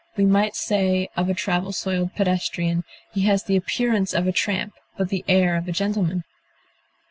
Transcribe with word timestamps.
We 0.17 0.25
might 0.25 0.55
say 0.55 1.11
of 1.15 1.29
a 1.29 1.35
travel 1.35 1.71
soiled 1.71 2.15
pedestrian, 2.15 2.85
he 3.13 3.21
has 3.25 3.43
the 3.43 3.55
appearance 3.55 4.15
of 4.15 4.25
a 4.25 4.31
tramp, 4.31 4.73
but 4.97 5.09
the 5.09 5.23
air 5.27 5.55
of 5.55 5.67
a 5.67 5.71
gentleman. 5.71 6.23